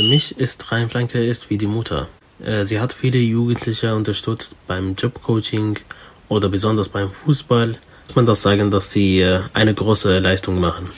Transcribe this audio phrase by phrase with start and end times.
[0.00, 2.08] Für mich ist Rheinflanke ist wie die Mutter.
[2.42, 5.78] Äh, sie hat viele Jugendliche unterstützt beim Jobcoaching
[6.30, 7.76] oder besonders beim Fußball.
[8.06, 10.88] Muss man das sagen, dass sie äh, eine große Leistung machen.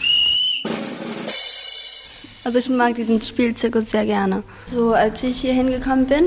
[2.45, 4.45] Also ich mag diesen Spielzirkus sehr gerne.
[4.67, 6.23] So als ich hier hingekommen bin,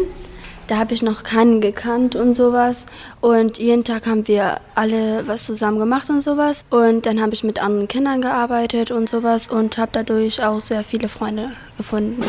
[0.67, 2.85] da habe ich noch keinen gekannt und sowas.
[3.21, 6.65] Und jeden Tag haben wir alle was zusammen gemacht und sowas.
[6.69, 10.83] Und dann habe ich mit anderen Kindern gearbeitet und sowas und habe dadurch auch sehr
[10.83, 12.21] viele Freunde gefunden.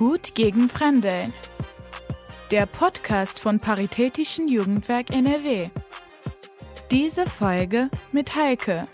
[0.00, 1.30] Gut gegen Fremde.
[2.50, 5.68] Der Podcast von Paritätischen Jugendwerk NRW.
[6.90, 8.88] Diese Folge mit Heike.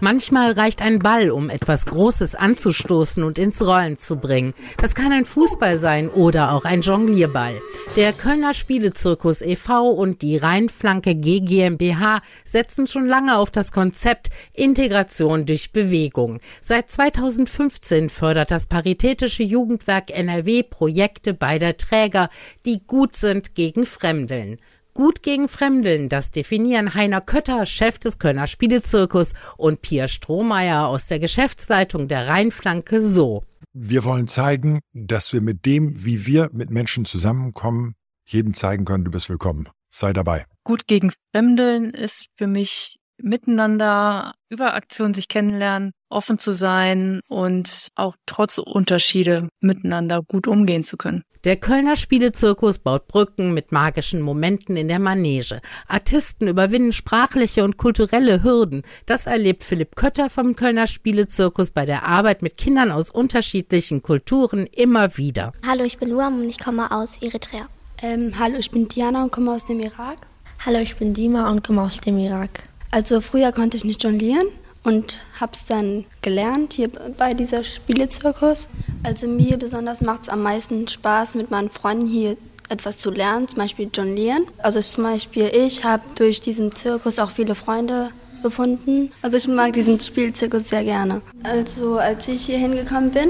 [0.00, 4.54] Manchmal reicht ein Ball, um etwas Großes anzustoßen und ins Rollen zu bringen.
[4.78, 7.60] Das kann ein Fußball sein oder auch ein Jonglierball.
[7.96, 9.90] Der Kölner Spielezirkus e.V.
[9.90, 16.40] und die Rheinflanke GmbH setzen schon lange auf das Konzept Integration durch Bewegung.
[16.62, 22.30] Seit 2015 fördert das Paritätische Jugendwerk NRW Projekte beider Träger,
[22.64, 24.58] die gut sind gegen Fremdeln.
[25.00, 31.06] Gut gegen Fremdeln, das definieren Heiner Kötter, Chef des Kölner Spielezirkus, und Pierre Strohmeier aus
[31.06, 33.42] der Geschäftsleitung der Rheinflanke so.
[33.72, 37.94] Wir wollen zeigen, dass wir mit dem, wie wir mit Menschen zusammenkommen,
[38.26, 39.70] jedem zeigen können, du bist willkommen.
[39.88, 40.44] Sei dabei.
[40.64, 47.88] Gut gegen Fremdeln ist für mich miteinander über Aktionen sich kennenlernen, offen zu sein und
[47.94, 51.22] auch trotz Unterschiede miteinander gut umgehen zu können.
[51.44, 55.62] Der Kölner Spielezirkus baut Brücken mit magischen Momenten in der Manege.
[55.88, 58.82] Artisten überwinden sprachliche und kulturelle Hürden.
[59.06, 64.66] Das erlebt Philipp Kötter vom Kölner Spielezirkus bei der Arbeit mit Kindern aus unterschiedlichen Kulturen
[64.66, 65.54] immer wieder.
[65.66, 67.68] Hallo, ich bin Luam und ich komme aus Eritrea.
[68.02, 70.18] Ähm, hallo, ich bin Diana und komme aus dem Irak.
[70.66, 72.69] Hallo, ich bin Dima und komme aus dem Irak.
[72.90, 74.46] Also früher konnte ich nicht jonglieren
[74.82, 78.68] und habe es dann gelernt hier bei dieser Spielezirkus.
[79.02, 82.36] Also mir besonders macht es am meisten Spaß, mit meinen Freunden hier
[82.68, 84.46] etwas zu lernen, zum Beispiel jonglieren.
[84.58, 88.10] Also zum Beispiel ich habe durch diesen Zirkus auch viele Freunde
[88.42, 89.12] gefunden.
[89.22, 91.20] Also ich mag diesen Spielzirkus sehr gerne.
[91.42, 93.28] Also als ich hier hingekommen bin,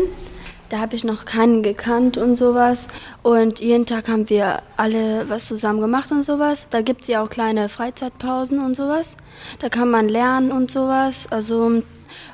[0.70, 2.86] da habe ich noch keinen gekannt und sowas.
[3.22, 6.68] Und jeden Tag haben wir alle was zusammen gemacht und sowas.
[6.70, 9.16] Da gibt es ja auch kleine Freizeitpausen und sowas.
[9.58, 11.26] Da kann man lernen und sowas.
[11.30, 11.82] Also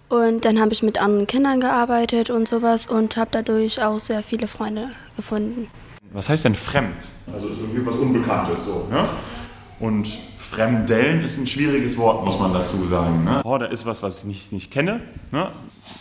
[0.08, 4.22] und dann habe ich mit anderen Kindern gearbeitet und sowas und habe dadurch auch sehr
[4.22, 5.68] viele Freunde gefunden.
[6.12, 7.08] Was heißt denn fremd?
[7.32, 8.86] Also irgendwie was Unbekanntes so.
[8.90, 9.08] Ne?
[9.80, 10.16] Und
[10.56, 13.24] Fremdeln ist ein schwieriges Wort, muss man dazu sagen.
[13.24, 13.42] Ne?
[13.44, 15.00] Oh, da ist was, was ich nicht, nicht kenne.
[15.30, 15.50] Ne?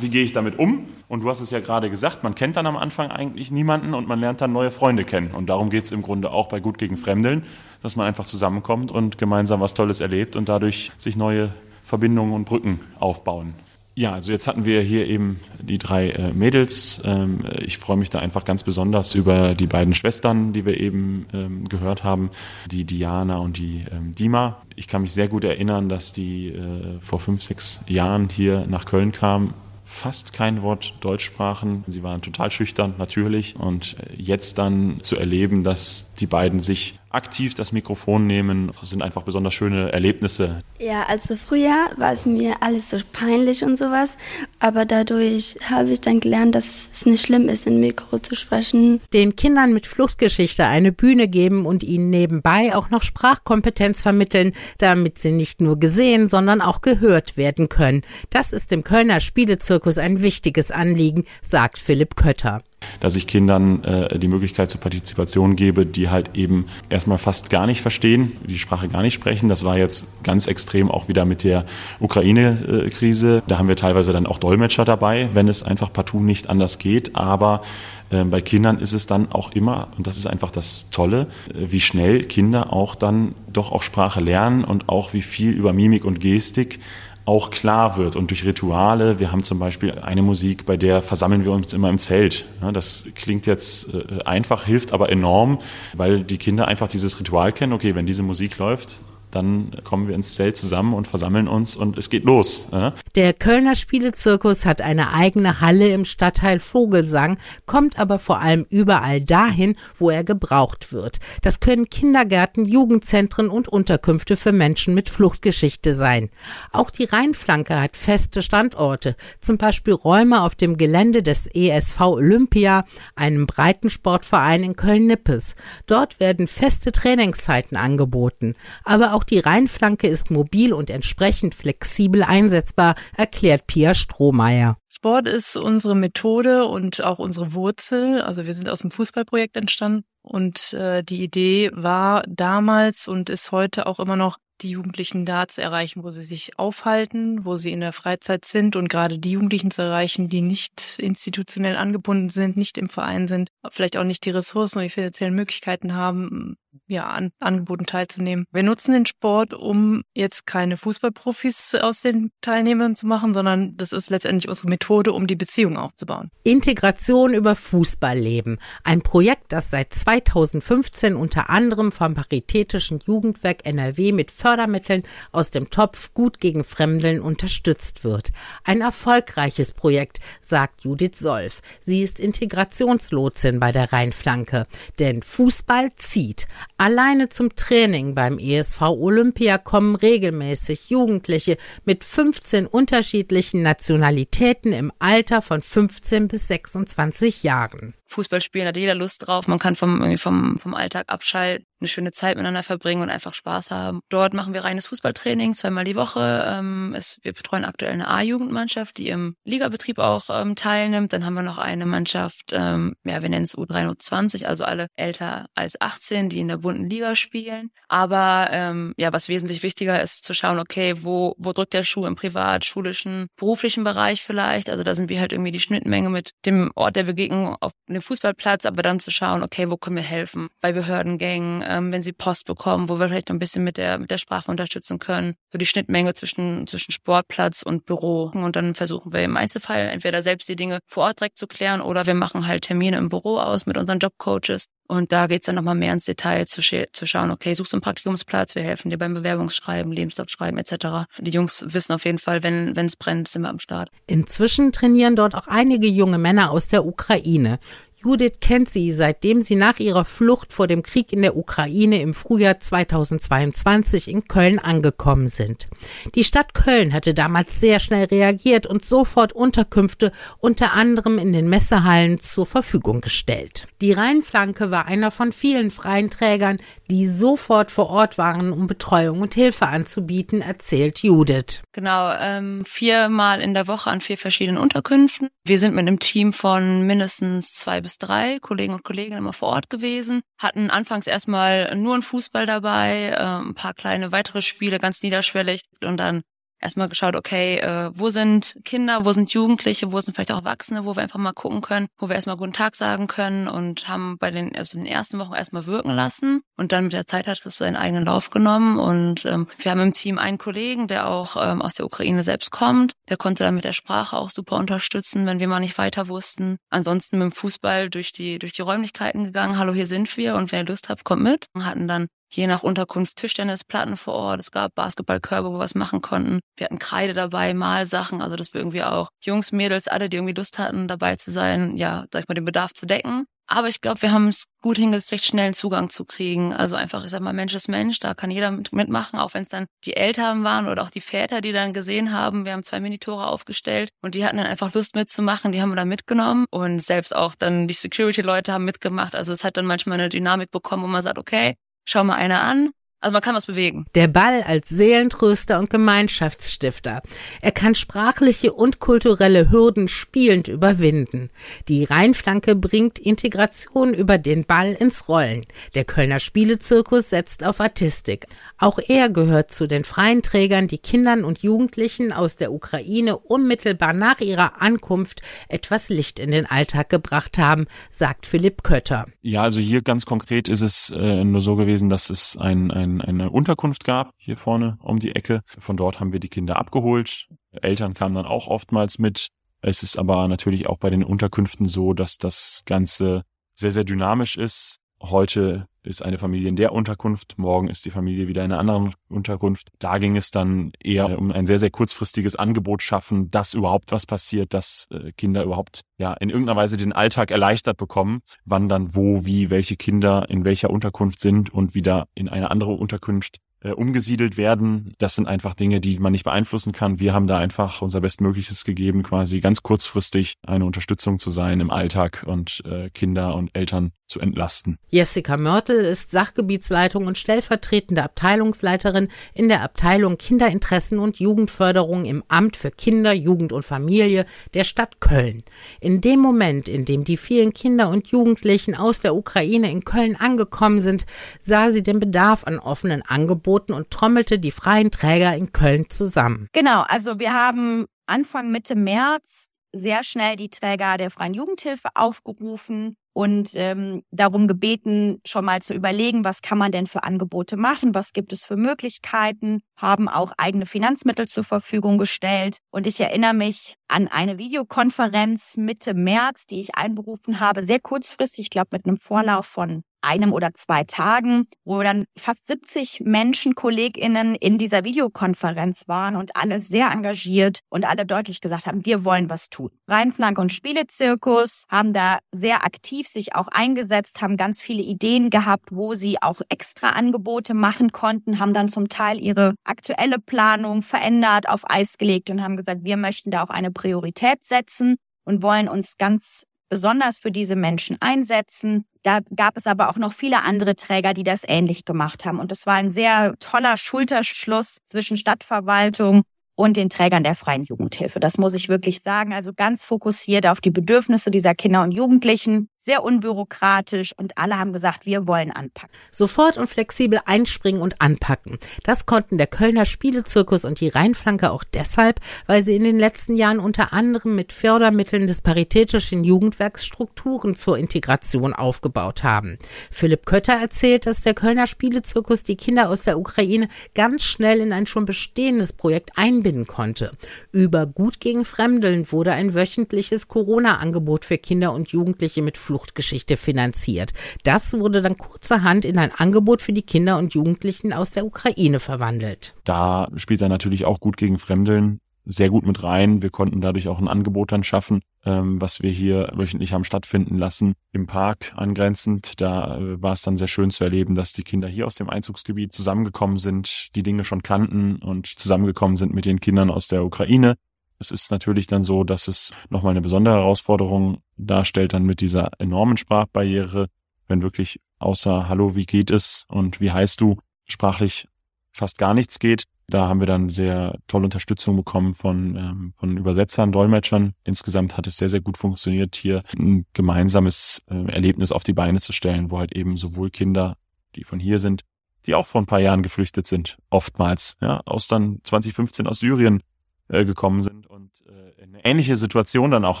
[0.00, 0.86] Wie gehe ich damit um?
[1.08, 4.06] Und du hast es ja gerade gesagt, man kennt dann am Anfang eigentlich niemanden und
[4.06, 5.32] man lernt dann neue Freunde kennen.
[5.32, 7.42] Und darum geht es im Grunde auch bei Gut gegen Fremdeln,
[7.82, 11.50] dass man einfach zusammenkommt und gemeinsam was Tolles erlebt und dadurch sich neue
[11.82, 13.52] Verbindungen und Brücken aufbauen.
[13.98, 17.00] Ja, also jetzt hatten wir hier eben die drei äh, Mädels.
[17.06, 21.24] Ähm, ich freue mich da einfach ganz besonders über die beiden Schwestern, die wir eben
[21.32, 22.28] ähm, gehört haben,
[22.70, 24.60] die Diana und die ähm, Dima.
[24.74, 28.84] Ich kann mich sehr gut erinnern, dass die äh, vor fünf, sechs Jahren hier nach
[28.84, 29.54] Köln kamen,
[29.86, 31.82] fast kein Wort Deutsch sprachen.
[31.86, 33.56] Sie waren total schüchtern, natürlich.
[33.56, 39.02] Und äh, jetzt dann zu erleben, dass die beiden sich aktiv das Mikrofon nehmen, sind
[39.02, 40.62] einfach besonders schöne Erlebnisse.
[40.78, 44.16] Ja, also früher war es mir alles so peinlich und sowas,
[44.58, 49.00] aber dadurch habe ich dann gelernt, dass es nicht schlimm ist, in Mikro zu sprechen.
[49.12, 55.18] Den Kindern mit Fluchtgeschichte eine Bühne geben und ihnen nebenbei auch noch Sprachkompetenz vermitteln, damit
[55.18, 58.02] sie nicht nur gesehen, sondern auch gehört werden können.
[58.30, 62.62] Das ist im Kölner Spielezirkus ein wichtiges Anliegen, sagt Philipp Kötter
[63.00, 67.66] dass ich Kindern äh, die Möglichkeit zur Partizipation gebe, die halt eben erstmal fast gar
[67.66, 69.48] nicht verstehen, die Sprache gar nicht sprechen.
[69.48, 71.64] Das war jetzt ganz extrem auch wieder mit der
[72.00, 73.42] Ukraine-Krise.
[73.46, 77.16] Da haben wir teilweise dann auch Dolmetscher dabei, wenn es einfach partout nicht anders geht.
[77.16, 77.62] Aber
[78.10, 81.70] äh, bei Kindern ist es dann auch immer, und das ist einfach das Tolle, äh,
[81.70, 86.04] wie schnell Kinder auch dann doch auch Sprache lernen und auch wie viel über Mimik
[86.04, 86.80] und Gestik
[87.26, 89.18] auch klar wird und durch Rituale.
[89.18, 92.46] Wir haben zum Beispiel eine Musik, bei der versammeln wir uns immer im Zelt.
[92.72, 95.58] Das klingt jetzt äh, einfach, hilft aber enorm,
[95.92, 97.72] weil die Kinder einfach dieses Ritual kennen.
[97.72, 99.00] Okay, wenn diese Musik läuft,
[99.36, 102.68] dann kommen wir ins Zelt zusammen und versammeln uns und es geht los.
[103.14, 107.36] Der Kölner Spielezirkus hat eine eigene Halle im Stadtteil Vogelsang,
[107.66, 111.18] kommt aber vor allem überall dahin, wo er gebraucht wird.
[111.42, 116.30] Das können Kindergärten, Jugendzentren und Unterkünfte für Menschen mit Fluchtgeschichte sein.
[116.72, 122.84] Auch die Rheinflanke hat feste Standorte, zum Beispiel Räume auf dem Gelände des ESV Olympia,
[123.14, 125.56] einem Breitensportverein in Köln-Nippes.
[125.86, 128.54] Dort werden feste Trainingszeiten angeboten.
[128.82, 134.76] Aber auch die Rheinflanke ist mobil und entsprechend flexibel einsetzbar, erklärt Pia Strohmeier.
[134.88, 138.22] Sport ist unsere Methode und auch unsere Wurzel.
[138.22, 143.52] Also wir sind aus dem Fußballprojekt entstanden und äh, die Idee war damals und ist
[143.52, 147.72] heute auch immer noch die Jugendlichen da zu erreichen, wo sie sich aufhalten, wo sie
[147.72, 152.56] in der Freizeit sind und gerade die Jugendlichen zu erreichen, die nicht institutionell angebunden sind,
[152.56, 156.56] nicht im Verein sind, vielleicht auch nicht die Ressourcen und die finanziellen Möglichkeiten haben,
[156.86, 158.46] ja, an Angeboten teilzunehmen.
[158.52, 163.92] Wir nutzen den Sport, um jetzt keine Fußballprofis aus den Teilnehmern zu machen, sondern das
[163.92, 166.30] ist letztendlich unsere Methode, um die Beziehung aufzubauen.
[166.44, 168.58] Integration über Fußballleben.
[168.84, 175.02] Ein Projekt, das seit 2015 unter anderem vom Paritätischen Jugendwerk NRW mit Fördermitteln
[175.32, 178.30] aus dem Topf Gut gegen Fremdeln unterstützt wird.
[178.62, 181.62] Ein erfolgreiches Projekt, sagt Judith Solf.
[181.80, 184.68] Sie ist Integrationslotsin bei der Rheinflanke.
[185.00, 186.46] Denn Fußball zieht.
[186.78, 195.42] Alleine zum Training beim ESV Olympia kommen regelmäßig Jugendliche mit 15 unterschiedlichen Nationalitäten im Alter
[195.42, 197.94] von 15 bis 26 Jahren.
[198.06, 199.48] Fußball spielen hat jeder Lust drauf.
[199.48, 203.70] Man kann vom, vom, vom Alltag abschalten eine schöne Zeit miteinander verbringen und einfach Spaß
[203.70, 204.00] haben.
[204.08, 206.44] Dort machen wir reines Fußballtraining zweimal die Woche.
[206.46, 211.12] Ähm, es, wir betreuen aktuell eine A-Jugendmannschaft, die im Ligabetrieb auch ähm, teilnimmt.
[211.12, 214.64] Dann haben wir noch eine Mannschaft, ähm, ja, wir nennen es U3 und U20, also
[214.64, 217.70] alle älter als 18, die in der bunten Liga spielen.
[217.88, 222.06] Aber ähm, ja, was wesentlich wichtiger ist, zu schauen, okay, wo, wo drückt der Schuh
[222.06, 224.70] im privat, schulischen, beruflichen Bereich vielleicht.
[224.70, 228.02] Also da sind wir halt irgendwie die Schnittmenge mit dem Ort der Begegnung auf dem
[228.02, 230.48] Fußballplatz, aber dann zu schauen, okay, wo können wir helfen?
[230.60, 234.10] Bei Behördengängen, ähm, wenn sie Post bekommen, wo wir vielleicht ein bisschen mit der, mit
[234.10, 235.34] der Sprache unterstützen können.
[235.52, 238.30] So die Schnittmenge zwischen, zwischen Sportplatz und Büro.
[238.34, 241.80] Und dann versuchen wir im Einzelfall entweder selbst die Dinge vor Ort direkt zu klären
[241.80, 244.68] oder wir machen halt Termine im Büro aus mit unseren Jobcoaches.
[244.88, 247.82] Und da geht's dann nochmal mehr ins Detail zu, zu schauen, okay, suchst du einen
[247.82, 251.08] Praktikumsplatz, wir helfen dir beim Bewerbungsschreiben, Lebenslaufschreiben etc.
[251.18, 253.90] Die Jungs wissen auf jeden Fall, wenn es brennt, sind wir am Start.
[254.06, 257.58] Inzwischen trainieren dort auch einige junge Männer aus der Ukraine.
[257.98, 262.12] Judith kennt sie, seitdem sie nach ihrer Flucht vor dem Krieg in der Ukraine im
[262.12, 265.66] Frühjahr 2022 in Köln angekommen sind.
[266.14, 271.48] Die Stadt Köln hatte damals sehr schnell reagiert und sofort Unterkünfte unter anderem in den
[271.48, 273.66] Messehallen zur Verfügung gestellt.
[273.80, 276.58] Die Rheinflanke war einer von vielen freien Trägern,
[276.90, 281.62] die sofort vor Ort waren, um Betreuung und Hilfe anzubieten, erzählt Judith.
[281.72, 285.28] Genau, ähm, viermal in der Woche an vier verschiedenen Unterkünften.
[285.44, 289.48] Wir sind mit einem Team von mindestens zwei bis drei Kollegen und Kolleginnen immer vor
[289.48, 294.78] Ort gewesen, hatten anfangs erstmal nur einen Fußball dabei, äh, ein paar kleine weitere Spiele,
[294.78, 296.22] ganz niederschwellig und dann
[296.60, 300.84] erstmal geschaut, okay, äh, wo sind Kinder, wo sind Jugendliche, wo sind vielleicht auch Erwachsene,
[300.84, 304.16] wo wir einfach mal gucken können, wo wir erstmal guten Tag sagen können und haben
[304.18, 307.26] bei den, also in den ersten Wochen erstmal wirken lassen und dann mit der Zeit
[307.26, 311.08] hat es seinen eigenen Lauf genommen und ähm, wir haben im Team einen Kollegen, der
[311.08, 314.56] auch ähm, aus der Ukraine selbst kommt, der konnte dann mit der Sprache auch super
[314.56, 316.56] unterstützen, wenn wir mal nicht weiter wussten.
[316.70, 320.52] Ansonsten mit dem Fußball durch die, durch die Räumlichkeiten gegangen, hallo, hier sind wir und
[320.52, 321.46] wer Lust habt, kommt mit.
[321.54, 324.40] Und hatten dann je nach Unterkunft Tischtennisplatten vor Ort.
[324.40, 326.40] Es gab Basketballkörbe, wo wir was machen konnten.
[326.56, 330.34] Wir hatten Kreide dabei, Malsachen, also dass wir irgendwie auch Jungs, Mädels, alle, die irgendwie
[330.34, 333.26] Lust hatten, dabei zu sein, ja, sag ich mal, den Bedarf zu decken.
[333.48, 336.52] Aber ich glaube, wir haben es gut hingekriegt, schnell einen Zugang zu kriegen.
[336.52, 339.48] Also einfach, ich sag mal, Mensch ist Mensch, da kann jeder mitmachen, auch wenn es
[339.48, 342.44] dann die Eltern waren oder auch die Väter, die dann gesehen haben.
[342.44, 345.76] Wir haben zwei Minitore aufgestellt und die hatten dann einfach Lust mitzumachen, die haben wir
[345.76, 346.46] dann mitgenommen.
[346.50, 349.14] Und selbst auch dann die Security-Leute haben mitgemacht.
[349.14, 352.42] Also es hat dann manchmal eine Dynamik bekommen, wo man sagt, okay, schau mal einer
[352.42, 352.70] an.
[353.06, 353.86] Also man kann was bewegen.
[353.94, 357.02] Der Ball als Seelentröster und Gemeinschaftsstifter.
[357.40, 361.30] Er kann sprachliche und kulturelle Hürden spielend überwinden.
[361.68, 365.44] Die Rheinflanke bringt Integration über den Ball ins Rollen.
[365.76, 368.26] Der Kölner Spielezirkus setzt auf Artistik.
[368.58, 373.92] Auch er gehört zu den freien Trägern, die Kindern und Jugendlichen aus der Ukraine unmittelbar
[373.92, 379.06] nach ihrer Ankunft etwas Licht in den Alltag gebracht haben, sagt Philipp Kötter.
[379.22, 382.95] Ja, also hier ganz konkret ist es äh, nur so gewesen, dass es ein, ein,
[383.00, 385.40] eine Unterkunft gab, hier vorne um die Ecke.
[385.46, 387.28] Von dort haben wir die Kinder abgeholt.
[387.52, 389.28] Eltern kamen dann auch oftmals mit.
[389.60, 393.22] Es ist aber natürlich auch bei den Unterkünften so, dass das Ganze
[393.54, 394.78] sehr, sehr dynamisch ist.
[395.02, 398.94] Heute ist eine Familie in der Unterkunft, morgen ist die Familie wieder in einer anderen
[399.08, 399.68] Unterkunft.
[399.78, 404.06] Da ging es dann eher um ein sehr, sehr kurzfristiges Angebot schaffen, dass überhaupt was
[404.06, 408.94] passiert, dass äh, Kinder überhaupt ja in irgendeiner Weise den Alltag erleichtert bekommen, wann dann
[408.94, 413.72] wo, wie, welche Kinder in welcher Unterkunft sind und wieder in eine andere Unterkunft äh,
[413.72, 414.94] umgesiedelt werden.
[414.98, 417.00] Das sind einfach Dinge, die man nicht beeinflussen kann.
[417.00, 421.70] Wir haben da einfach unser Bestmögliches gegeben, quasi ganz kurzfristig eine Unterstützung zu sein im
[421.70, 424.78] Alltag und äh, Kinder und Eltern zu entlasten.
[424.88, 432.56] Jessica Mörtel ist Sachgebietsleitung und stellvertretende Abteilungsleiterin in der Abteilung Kinderinteressen und Jugendförderung im Amt
[432.56, 435.44] für Kinder, Jugend und Familie der Stadt Köln.
[435.80, 440.16] In dem Moment, in dem die vielen Kinder und Jugendlichen aus der Ukraine in Köln
[440.16, 441.04] angekommen sind,
[441.40, 446.48] sah sie den Bedarf an offenen Angeboten und trommelte die freien Träger in Köln zusammen.
[446.52, 452.96] Genau, also wir haben Anfang Mitte März sehr schnell die Träger der Freien Jugendhilfe aufgerufen
[453.16, 457.94] und ähm, darum gebeten, schon mal zu überlegen, was kann man denn für Angebote machen,
[457.94, 462.58] was gibt es für Möglichkeiten, haben auch eigene Finanzmittel zur Verfügung gestellt.
[462.70, 468.46] Und ich erinnere mich an eine Videokonferenz Mitte März, die ich einberufen habe, sehr kurzfristig,
[468.46, 473.54] ich glaube mit einem Vorlauf von einem oder zwei Tagen, wo dann fast 70 Menschen,
[473.54, 479.04] KollegInnen in dieser Videokonferenz waren und alle sehr engagiert und alle deutlich gesagt haben, wir
[479.04, 479.70] wollen was tun.
[479.88, 485.70] Rheinflanke und Spielezirkus haben da sehr aktiv sich auch eingesetzt, haben ganz viele Ideen gehabt,
[485.72, 491.48] wo sie auch extra Angebote machen konnten, haben dann zum Teil ihre aktuelle Planung verändert,
[491.48, 495.68] auf Eis gelegt und haben gesagt, wir möchten da auch eine Priorität setzen und wollen
[495.68, 498.86] uns ganz besonders für diese Menschen einsetzen.
[499.02, 502.40] Da gab es aber auch noch viele andere Träger, die das ähnlich gemacht haben.
[502.40, 506.22] Und es war ein sehr toller Schulterschluss zwischen Stadtverwaltung
[506.56, 508.18] und den Trägern der freien Jugendhilfe.
[508.18, 509.32] Das muss ich wirklich sagen.
[509.32, 514.72] Also ganz fokussiert auf die Bedürfnisse dieser Kinder und Jugendlichen, sehr unbürokratisch und alle haben
[514.72, 515.90] gesagt, wir wollen anpacken.
[516.12, 518.58] Sofort und flexibel einspringen und anpacken.
[518.84, 523.36] Das konnten der Kölner Spielezirkus und die Rheinflanke auch deshalb, weil sie in den letzten
[523.36, 529.58] Jahren unter anderem mit Fördermitteln des Paritätischen Jugendwerks Strukturen zur Integration aufgebaut haben.
[529.90, 533.66] Philipp Kötter erzählt, dass der Kölner Spielezirkus die Kinder aus der Ukraine
[533.96, 537.10] ganz schnell in ein schon bestehendes Projekt einbinden konnte.
[537.50, 543.38] Über Gut gegen Fremdeln wurde ein wöchentliches Corona-Angebot für Kinder und Jugendliche mit Flucht Fluchtgeschichte
[543.38, 544.12] finanziert.
[544.44, 548.80] Das wurde dann kurzerhand in ein Angebot für die Kinder und Jugendlichen aus der Ukraine
[548.80, 549.54] verwandelt.
[549.64, 553.22] Da spielt er natürlich auch gut gegen Fremdeln sehr gut mit rein.
[553.22, 557.38] Wir konnten dadurch auch ein Angebot dann schaffen, ähm, was wir hier wöchentlich haben stattfinden
[557.38, 559.40] lassen im Park angrenzend.
[559.40, 562.10] Da äh, war es dann sehr schön zu erleben, dass die Kinder hier aus dem
[562.10, 567.04] Einzugsgebiet zusammengekommen sind, die Dinge schon kannten und zusammengekommen sind mit den Kindern aus der
[567.04, 567.54] Ukraine.
[567.98, 572.50] Es ist natürlich dann so, dass es nochmal eine besondere Herausforderung darstellt, dann mit dieser
[572.58, 573.88] enormen Sprachbarriere,
[574.28, 578.26] wenn wirklich außer Hallo, wie geht es und wie heißt du sprachlich
[578.72, 579.64] fast gar nichts geht.
[579.88, 584.34] Da haben wir dann sehr tolle Unterstützung bekommen von, ähm, von Übersetzern, Dolmetschern.
[584.42, 589.00] Insgesamt hat es sehr, sehr gut funktioniert, hier ein gemeinsames äh, Erlebnis auf die Beine
[589.00, 590.76] zu stellen, wo halt eben sowohl Kinder,
[591.14, 591.82] die von hier sind,
[592.26, 596.62] die auch vor ein paar Jahren geflüchtet sind, oftmals, ja, aus dann 2015 aus Syrien
[597.08, 600.00] äh, gekommen sind und äh, eine ähnliche Situation dann auch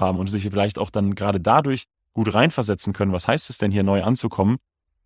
[0.00, 3.12] haben und sich vielleicht auch dann gerade dadurch gut reinversetzen können.
[3.12, 4.56] Was heißt es denn hier neu anzukommen?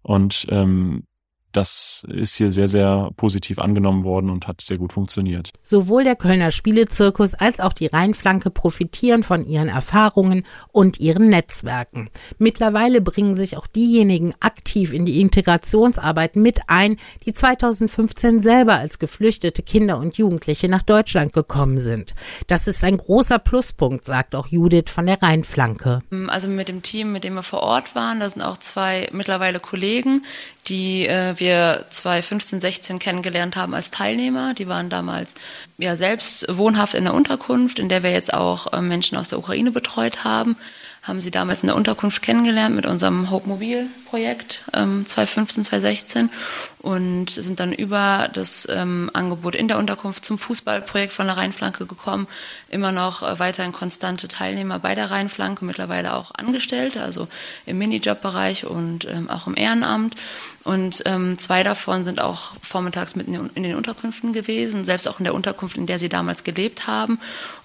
[0.02, 1.04] Und ähm,
[1.52, 5.50] das ist hier sehr, sehr positiv angenommen worden und hat sehr gut funktioniert.
[5.62, 12.10] Sowohl der Kölner Spielezirkus als auch die Rheinflanke profitieren von ihren Erfahrungen und ihren Netzwerken.
[12.38, 18.98] Mittlerweile bringen sich auch diejenigen aktiv in die Integrationsarbeit mit ein, die 2015 selber als
[18.98, 22.14] geflüchtete Kinder und Jugendliche nach Deutschland gekommen sind.
[22.46, 26.00] Das ist ein großer Pluspunkt, sagt auch Judith von der Rheinflanke.
[26.28, 29.60] Also mit dem Team, mit dem wir vor Ort waren, da sind auch zwei mittlerweile
[29.60, 30.24] Kollegen,
[30.68, 34.54] die äh, wir 2015, 16 kennengelernt haben als Teilnehmer.
[34.54, 35.34] Die waren damals
[35.78, 39.38] ja selbst wohnhaft in der Unterkunft, in der wir jetzt auch äh, Menschen aus der
[39.38, 40.56] Ukraine betreut haben.
[41.02, 46.30] Haben sie damals in der Unterkunft kennengelernt mit unserem Hope Mobil Projekt ähm, 2015, 2016
[46.80, 51.86] und sind dann über das ähm, Angebot in der Unterkunft zum Fußballprojekt von der Rheinflanke
[51.86, 52.26] gekommen.
[52.68, 57.28] Immer noch äh, weiterhin konstante Teilnehmer bei der Rheinflanke, mittlerweile auch Angestellte, also
[57.66, 60.16] im Minijobbereich und ähm, auch im Ehrenamt.
[60.64, 65.24] Und ähm, zwei davon sind auch vormittags mit in den Unterkünften gewesen, selbst auch in
[65.24, 67.20] der Unterkunft, in der sie damals gelebt haben.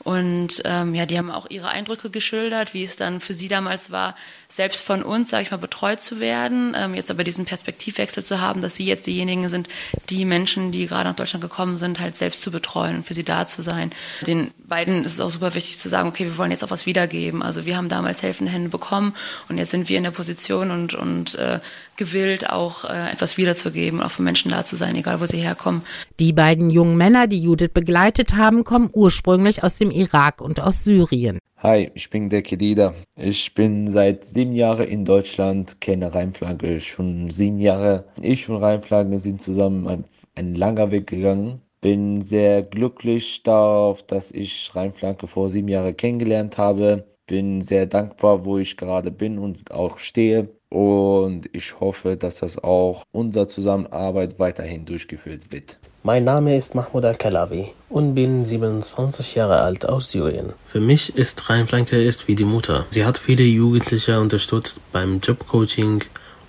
[0.05, 3.89] Und ähm, ja, die haben auch ihre Eindrücke geschildert, wie es dann für sie damals
[3.89, 4.15] war,
[4.47, 6.75] selbst von uns, sage ich mal, betreut zu werden.
[6.77, 9.67] Ähm, jetzt aber diesen Perspektivwechsel zu haben, dass sie jetzt diejenigen sind,
[10.11, 13.23] die Menschen, die gerade nach Deutschland gekommen sind, halt selbst zu betreuen und für sie
[13.23, 13.91] da zu sein.
[14.27, 16.85] Den beiden ist es auch super wichtig zu sagen, okay, wir wollen jetzt auch was
[16.85, 17.41] wiedergeben.
[17.41, 19.15] Also wir haben damals helfende Hände bekommen
[19.49, 21.59] und jetzt sind wir in der Position und, und äh,
[21.97, 25.81] gewillt, auch äh, etwas wiederzugeben, auch für Menschen da zu sein, egal wo sie herkommen.
[26.19, 30.83] Die beiden jungen Männer, die Judith begleitet haben, kommen ursprünglich aus dem Irak und aus
[30.83, 31.39] Syrien.
[31.57, 32.93] Hi, ich bin der Kedida.
[33.15, 38.05] Ich bin seit sieben Jahren in Deutschland, kenne Rheinflanke schon sieben Jahre.
[38.21, 40.03] Ich und Rheinflanke sind zusammen ein,
[40.35, 41.61] ein langer Weg gegangen.
[41.81, 47.05] Bin sehr glücklich darauf, dass ich Rheinflanke vor sieben Jahren kennengelernt habe.
[47.25, 52.61] Bin sehr dankbar, wo ich gerade bin und auch stehe und ich hoffe, dass das
[52.61, 55.77] auch unsere Zusammenarbeit weiterhin durchgeführt wird.
[56.03, 60.51] Mein Name ist Mahmoud Al-Kalawi und bin 27 Jahre alt aus Syrien.
[60.67, 62.85] Für mich ist Rheinflanke ist wie die Mutter.
[62.89, 66.03] Sie hat viele Jugendliche unterstützt beim Jobcoaching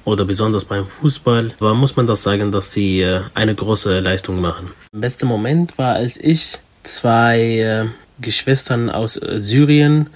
[0.04, 1.54] oder besonders beim Fußball.
[1.60, 4.72] Aber muss man das sagen, dass sie äh, eine große Leistung machen.
[4.92, 7.84] Der beste Moment war, als ich zwei äh,
[8.20, 10.10] Geschwistern aus äh, Syrien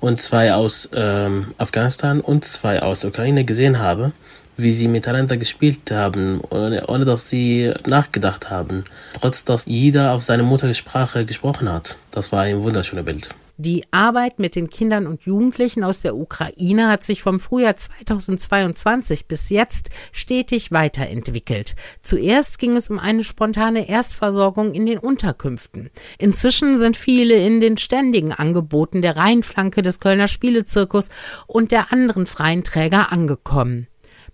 [0.00, 4.12] und zwei aus ähm, Afghanistan und zwei aus Ukraine gesehen habe
[4.56, 10.22] wie sie miteinander gespielt haben, ohne, ohne dass sie nachgedacht haben, trotz dass jeder auf
[10.22, 11.98] seine Muttersprache gesprochen hat.
[12.10, 13.34] Das war ein wunderschönes Bild.
[13.58, 19.28] Die Arbeit mit den Kindern und Jugendlichen aus der Ukraine hat sich vom Frühjahr 2022
[19.28, 21.74] bis jetzt stetig weiterentwickelt.
[22.02, 25.88] Zuerst ging es um eine spontane Erstversorgung in den Unterkünften.
[26.18, 31.08] Inzwischen sind viele in den ständigen Angeboten der Rheinflanke des Kölner Spielezirkus
[31.46, 33.86] und der anderen freien Träger angekommen.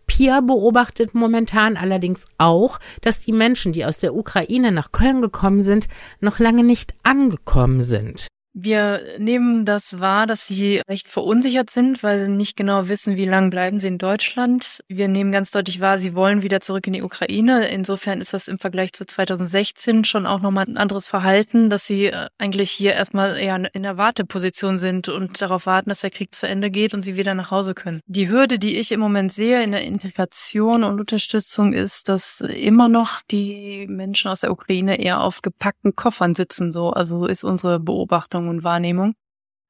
[0.08, 5.62] Pia beobachtet momentan allerdings auch, dass die Menschen, die aus der Ukraine nach Köln gekommen
[5.62, 5.86] sind,
[6.18, 8.26] noch lange nicht angekommen sind.
[8.54, 13.24] Wir nehmen das wahr, dass sie recht verunsichert sind, weil sie nicht genau wissen, wie
[13.24, 14.82] lange bleiben sie in Deutschland.
[14.88, 17.68] Wir nehmen ganz deutlich wahr, sie wollen wieder zurück in die Ukraine.
[17.68, 22.06] Insofern ist das im Vergleich zu 2016 schon auch nochmal ein anderes Verhalten, dass sie
[22.06, 26.34] äh, eigentlich hier erstmal eher in der Warteposition sind und darauf warten, dass der Krieg
[26.34, 28.00] zu Ende geht und sie wieder nach Hause können.
[28.06, 32.90] Die Hürde, die ich im Moment sehe in der Integration und Unterstützung, ist, dass immer
[32.90, 36.70] noch die Menschen aus der Ukraine eher auf gepackten Koffern sitzen.
[36.70, 39.14] So, also ist unsere Beobachtung Beobachtung und Wahrnehmung.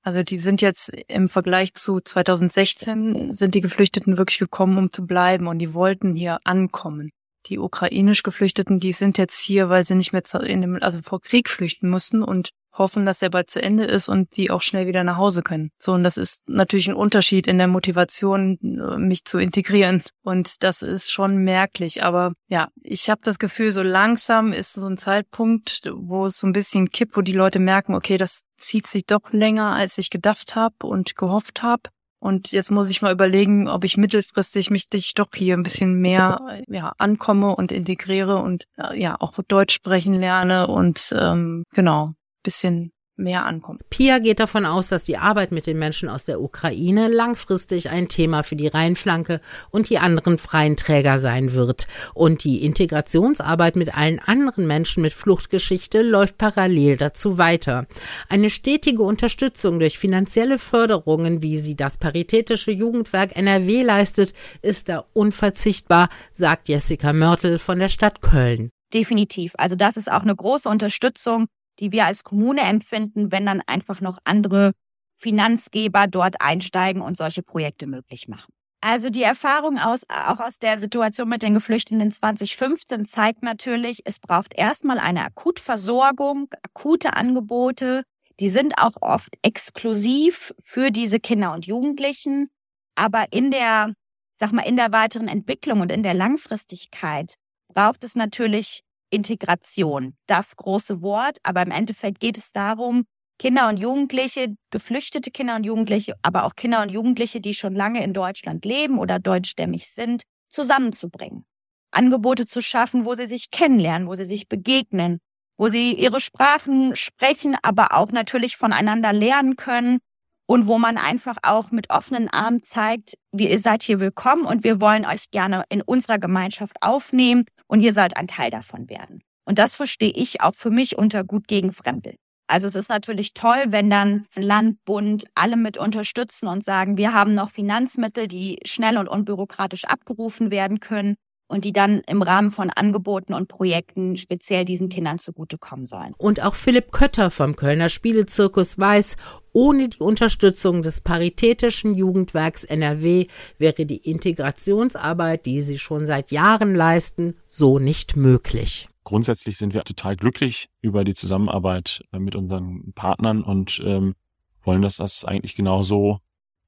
[0.05, 5.07] Also die sind jetzt im Vergleich zu 2016 sind die Geflüchteten wirklich gekommen, um zu
[5.07, 7.11] bleiben und die wollten hier ankommen.
[7.47, 11.21] Die ukrainisch Geflüchteten, die sind jetzt hier, weil sie nicht mehr in dem, also vor
[11.21, 14.87] Krieg flüchten mussten und hoffen, dass er bald zu Ende ist und die auch schnell
[14.87, 15.71] wieder nach Hause können.
[15.79, 18.59] So, und das ist natürlich ein Unterschied in der Motivation,
[18.99, 20.03] mich zu integrieren.
[20.23, 22.03] Und das ist schon merklich.
[22.03, 26.47] Aber ja, ich habe das Gefühl, so langsam ist so ein Zeitpunkt, wo es so
[26.47, 30.11] ein bisschen kippt, wo die Leute merken, okay, das zieht sich doch länger, als ich
[30.11, 31.83] gedacht habe und gehofft habe.
[32.21, 36.01] Und jetzt muss ich mal überlegen, ob ich mittelfristig mich dich doch hier ein bisschen
[36.01, 42.93] mehr ja, ankomme und integriere und ja auch Deutsch sprechen lerne und ähm, genau bisschen
[43.17, 43.83] mehr ankommt.
[43.91, 48.09] Pia geht davon aus, dass die Arbeit mit den Menschen aus der Ukraine langfristig ein
[48.09, 51.87] Thema für die Rheinflanke und die anderen freien Träger sein wird.
[52.15, 57.87] Und die Integrationsarbeit mit allen anderen Menschen mit Fluchtgeschichte läuft parallel dazu weiter.
[58.29, 65.05] Eine stetige Unterstützung durch finanzielle Förderungen, wie sie das Paritätische Jugendwerk NRW leistet, ist da
[65.13, 68.71] unverzichtbar, sagt Jessica Mörtel von der Stadt Köln.
[68.93, 69.53] Definitiv.
[69.57, 71.47] Also das ist auch eine große Unterstützung
[71.79, 74.73] die wir als Kommune empfinden, wenn dann einfach noch andere
[75.17, 78.53] Finanzgeber dort einsteigen und solche Projekte möglich machen.
[78.85, 84.19] Also die Erfahrung aus, auch aus der Situation mit den Geflüchteten 2015 zeigt natürlich, es
[84.19, 88.03] braucht erstmal eine Akutversorgung, akute Angebote.
[88.41, 92.51] Die sind auch oft exklusiv für diese Kinder und Jugendlichen.
[92.97, 93.95] Aber in der,
[94.35, 97.37] sag mal, in der weiteren Entwicklung und in der Langfristigkeit
[97.73, 98.83] braucht es natürlich
[99.13, 103.05] Integration, das große Wort, aber im Endeffekt geht es darum,
[103.39, 108.03] Kinder und Jugendliche, geflüchtete Kinder und Jugendliche, aber auch Kinder und Jugendliche, die schon lange
[108.03, 111.45] in Deutschland leben oder deutschstämmig sind, zusammenzubringen.
[111.91, 115.19] Angebote zu schaffen, wo sie sich kennenlernen, wo sie sich begegnen,
[115.59, 119.99] wo sie ihre Sprachen sprechen, aber auch natürlich voneinander lernen können
[120.47, 124.65] und wo man einfach auch mit offenen Armen zeigt, wie ihr seid hier willkommen und
[124.65, 129.23] wir wollen euch gerne in unserer Gemeinschaft aufnehmen und ihr sollt ein Teil davon werden.
[129.45, 132.15] Und das verstehe ich auch für mich unter gut gegen Fremde.
[132.47, 137.15] Also es ist natürlich toll, wenn dann Land, Bund alle mit unterstützen und sagen, wir
[137.15, 141.17] haben noch Finanzmittel, die schnell und unbürokratisch abgerufen werden können
[141.53, 146.15] und die dann im Rahmen von Angeboten und Projekten speziell diesen Kindern zugutekommen sollen.
[146.17, 149.17] Und auch Philipp Kötter vom Kölner Spielezirkus weiß,
[149.53, 153.27] ohne die Unterstützung des Paritätischen Jugendwerks NRW
[153.59, 158.89] wäre die Integrationsarbeit, die sie schon seit Jahren leisten, so nicht möglich.
[159.05, 164.15] Grundsätzlich sind wir total glücklich über die Zusammenarbeit mit unseren Partnern und ähm,
[164.63, 166.21] wollen, dass das eigentlich genauso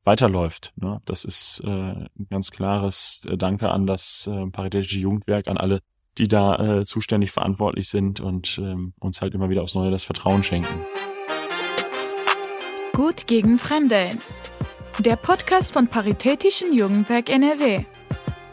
[0.04, 0.72] weiterläuft.
[0.76, 1.00] Ne?
[1.04, 5.80] Das ist äh, ein ganz klares äh, Danke an das äh, Paritätische Jugendwerk, an alle,
[6.18, 10.04] die da äh, zuständig verantwortlich sind und ähm, uns halt immer wieder aufs Neue das
[10.04, 10.86] Vertrauen schenken.
[12.92, 14.10] Gut gegen Fremde.
[15.00, 17.84] Der Podcast von Paritätischen Jugendwerk NRW.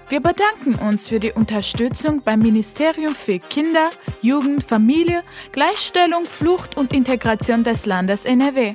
[0.09, 6.91] Wir bedanken uns für die Unterstützung beim Ministerium für Kinder, Jugend, Familie, Gleichstellung, Flucht und
[6.91, 8.73] Integration des Landes NRW.